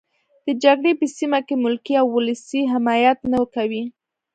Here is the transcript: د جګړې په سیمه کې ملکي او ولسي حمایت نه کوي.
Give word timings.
د 0.45 0.47
جګړې 0.63 0.93
په 0.99 1.05
سیمه 1.17 1.39
کې 1.47 1.55
ملکي 1.65 1.93
او 2.01 2.07
ولسي 2.15 2.61
حمایت 2.73 3.19
نه 3.31 3.37
کوي. 3.55 3.83